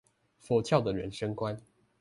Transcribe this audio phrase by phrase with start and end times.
[0.39, 1.59] 佛教的人生觀